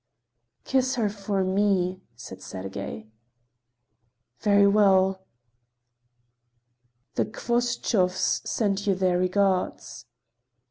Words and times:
"Kiss 0.63 0.95
her 0.95 1.09
for 1.09 1.43
me," 1.43 2.01
said 2.15 2.41
Sergey. 2.41 3.05
"Very 4.39 4.65
well. 4.65 5.27
The 7.13 7.25
Khvostovs 7.25 8.41
send 8.47 8.87
you 8.87 8.95
their 8.95 9.19
regards." 9.19 10.07